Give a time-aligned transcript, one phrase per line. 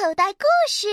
[0.00, 0.88] 口袋故事。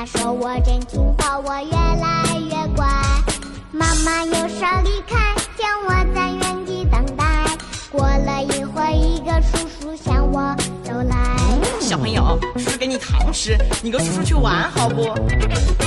[0.00, 2.86] 他说我真听话，我越来越乖。
[3.70, 7.44] 妈妈有事离开，叫我在原地等待。
[7.92, 11.36] 过了一会儿，一个叔叔向我走来。
[11.80, 15.02] 小朋友，叔叔给你糖吃，你跟叔叔去玩好不？
[15.02, 15.79] 我不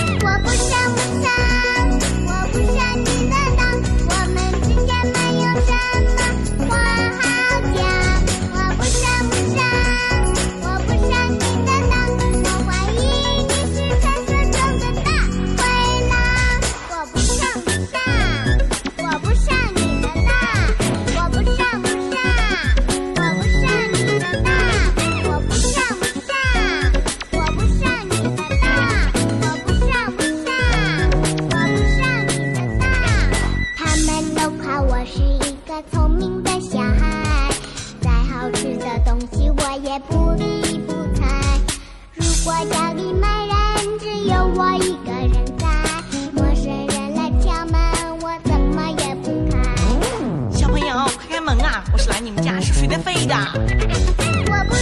[44.56, 45.66] 我一个人在，
[46.32, 47.76] 陌生人来敲门，
[48.22, 50.56] 我怎么也不开。
[50.56, 51.84] 小朋友，快开门啊！
[51.92, 53.36] 我是来你们家收水电费的。
[53.36, 54.76] 我不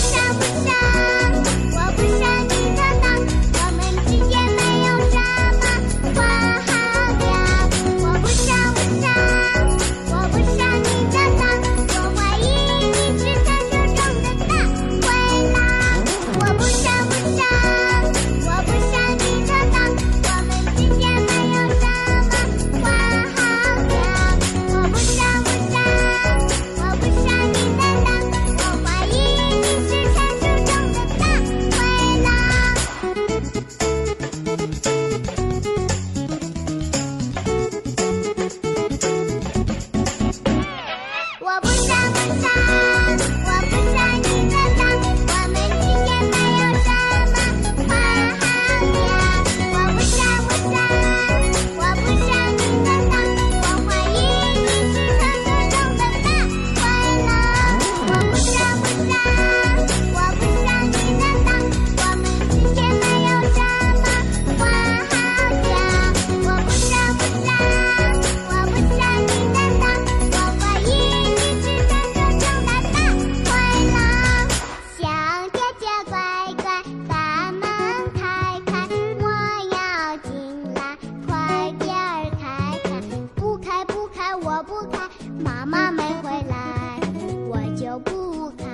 [85.39, 86.99] 妈妈没回来，
[87.47, 88.65] 我就不开。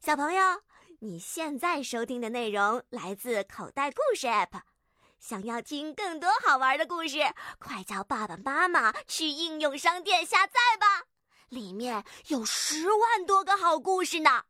[0.00, 0.42] 小朋友，
[1.00, 4.62] 你现在收听的内容来自口袋故事 App。
[5.18, 7.18] 想要听更多好玩的故事，
[7.58, 11.07] 快叫爸爸妈妈去应用商店下载吧，
[11.48, 14.44] 里面有十万多个好故事呢。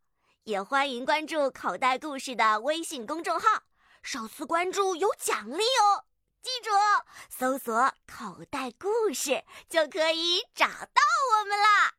[0.44, 3.64] 也欢迎关注口袋故事的微信公众号，
[4.02, 6.04] 首次关注有奖励哦。
[6.40, 6.70] 记住，
[7.28, 11.02] 搜索“口袋故事”就可以找到
[11.40, 11.97] 我们啦。